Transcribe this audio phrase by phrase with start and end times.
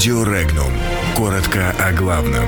[0.00, 0.72] Радио Регнум.
[1.14, 2.46] Коротко о главном.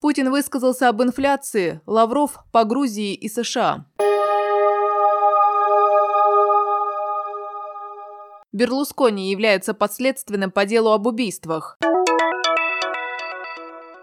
[0.00, 3.86] Путин высказался об инфляции, Лавров по Грузии и США.
[8.52, 11.78] Берлускони является подследственным по делу об убийствах.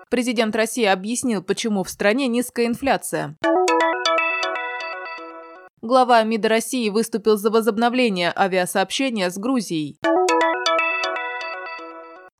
[0.10, 3.36] Президент России объяснил, почему в стране низкая инфляция.
[5.82, 10.00] Глава МИДа России выступил за возобновление авиасообщения с Грузией.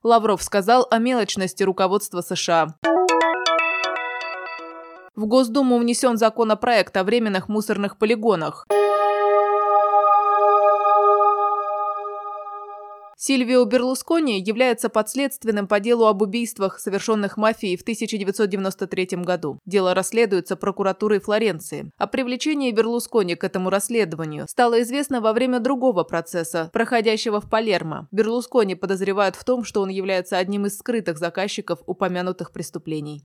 [0.04, 2.76] Лавров сказал о мелочности руководства США.
[5.16, 8.66] В Госдуму внесен законопроект о временных мусорных полигонах.
[13.24, 19.60] Сильвио Берлускони является подследственным по делу об убийствах, совершенных мафией в 1993 году.
[19.64, 21.92] Дело расследуется прокуратурой Флоренции.
[22.00, 28.08] О привлечении Берлускони к этому расследованию стало известно во время другого процесса, проходящего в Палермо.
[28.12, 33.22] Берлускони подозревают в том, что он является одним из скрытых заказчиков упомянутых преступлений.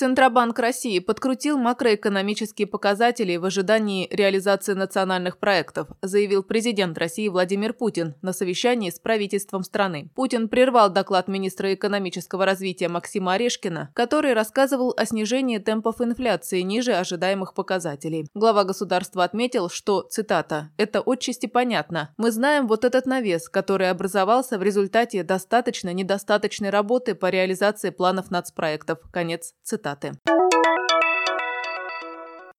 [0.00, 8.14] Центробанк России подкрутил макроэкономические показатели в ожидании реализации национальных проектов, заявил президент России Владимир Путин
[8.22, 10.10] на совещании с правительством страны.
[10.14, 16.94] Путин прервал доклад министра экономического развития Максима Орешкина, который рассказывал о снижении темпов инфляции ниже
[16.94, 18.26] ожидаемых показателей.
[18.32, 22.14] Глава государства отметил, что, цитата, «это отчасти понятно.
[22.16, 29.00] Мы знаем вот этот навес, который образовался в результате достаточно-недостаточной работы по реализации планов нацпроектов».
[29.12, 30.12] Конец цитаты цитаты.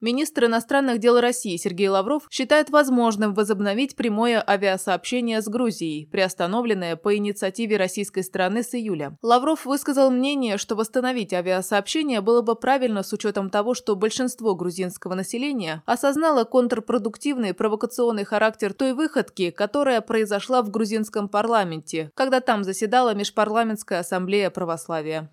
[0.04, 7.16] Министр иностранных дел России Сергей Лавров считает возможным возобновить прямое авиасообщение с Грузией, приостановленное по
[7.16, 9.16] инициативе российской стороны с июля.
[9.22, 15.14] Лавров высказал мнение, что восстановить авиасообщение было бы правильно с учетом того, что большинство грузинского
[15.14, 23.14] населения осознало контрпродуктивный провокационный характер той выходки, которая произошла в грузинском парламенте, когда там заседала
[23.14, 25.30] Межпарламентская ассамблея православия.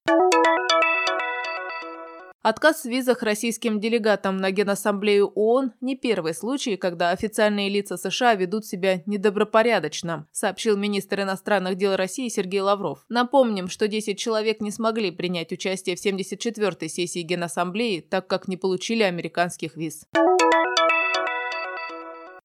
[2.49, 8.37] Отказ в визах российским делегатам на Генассамблею ООН– не первый случай, когда официальные лица США
[8.37, 13.05] ведут себя недобропорядочно, сообщил министр иностранных дел России Сергей Лавров.
[13.11, 18.57] Напомним, что 10 человек не смогли принять участие в 74-й сессии Генассамблеи, так как не
[18.57, 20.07] получили американских виз.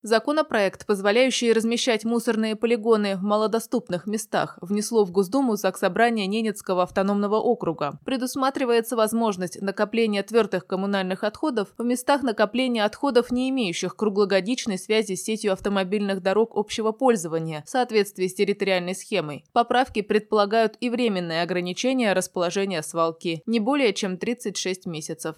[0.06, 8.00] Законопроект, позволяющий размещать мусорные полигоны в малодоступных местах, внесло в Госдуму Заксобрание Ненецкого автономного округа.
[8.04, 15.24] Предусматривается возможность накопления твердых коммунальных отходов в местах накопления отходов, не имеющих круглогодичной связи с
[15.24, 19.46] сетью автомобильных дорог общего пользования в соответствии с территориальной схемой.
[19.54, 25.38] Поправки предполагают и временное ограничение расположения свалки, не более чем 36 месяцев.